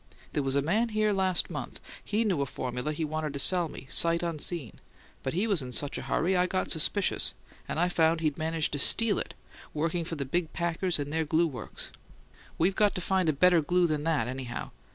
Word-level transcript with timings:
There 0.33 0.41
was 0.41 0.55
a 0.55 0.63
man 0.63 0.89
here 0.89 1.13
last 1.13 1.51
month; 1.51 1.79
he 2.03 2.23
knew 2.23 2.41
a 2.41 2.47
formula 2.47 2.91
he 2.91 3.05
wanted 3.05 3.33
to 3.33 3.37
sell 3.37 3.69
me, 3.69 3.85
'sight 3.87 4.23
unseen'; 4.23 4.79
but 5.21 5.35
he 5.35 5.45
was 5.45 5.61
in 5.61 5.71
such 5.71 5.95
a 5.95 6.01
hurry 6.01 6.35
I 6.35 6.47
got 6.47 6.71
suspicious, 6.71 7.35
and 7.67 7.79
I 7.79 7.87
found 7.87 8.19
he'd 8.19 8.35
managed 8.35 8.71
to 8.71 8.79
steal 8.79 9.19
it, 9.19 9.35
working 9.75 10.03
for 10.03 10.15
the 10.15 10.25
big 10.25 10.53
packers 10.53 10.97
in 10.97 11.11
their 11.11 11.23
glue 11.23 11.45
works. 11.45 11.91
We've 12.57 12.75
got 12.75 12.95
to 12.95 12.99
find 13.01 13.29
a 13.29 13.31
better 13.33 13.61
glue 13.61 13.85
than 13.85 14.03
that, 14.05 14.27
anyhow. 14.27 14.71